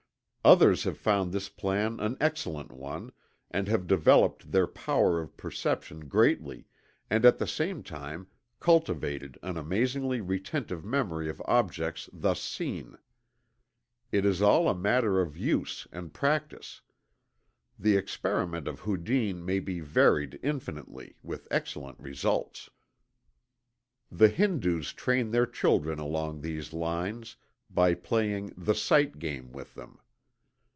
Others 0.43 0.85
have 0.85 0.97
found 0.97 1.31
this 1.31 1.49
plan 1.49 1.99
an 1.99 2.17
excellent 2.19 2.71
one, 2.71 3.11
and 3.51 3.67
have 3.67 3.85
developed 3.85 4.51
their 4.51 4.65
power 4.65 5.21
of 5.21 5.37
perception 5.37 6.07
greatly, 6.07 6.65
and 7.11 7.25
at 7.25 7.37
the 7.37 7.45
same 7.45 7.83
time 7.83 8.25
cultivated 8.59 9.37
an 9.43 9.55
amazingly 9.55 10.19
retentive 10.19 10.83
memory 10.83 11.29
of 11.29 11.43
objects 11.45 12.09
thus 12.11 12.41
seen. 12.41 12.97
It 14.11 14.25
is 14.25 14.41
all 14.41 14.67
a 14.67 14.73
matter 14.73 15.21
of 15.21 15.37
use 15.37 15.87
and 15.91 16.11
practice. 16.11 16.81
The 17.77 17.95
experiment 17.95 18.67
of 18.67 18.79
Houdin 18.79 19.45
may 19.45 19.59
be 19.59 19.79
varied 19.79 20.39
infinitely, 20.41 21.17
with 21.21 21.47
excellent 21.51 21.99
results. 21.99 22.67
The 24.11 24.27
Hindus 24.29 24.91
train 24.93 25.29
their 25.29 25.45
children 25.45 25.99
along 25.99 26.41
these 26.41 26.73
lines, 26.73 27.35
by 27.69 27.93
playing 27.93 28.55
the 28.57 28.73
"sight 28.73 29.19
game" 29.19 29.51
with 29.51 29.75
them. 29.75 29.99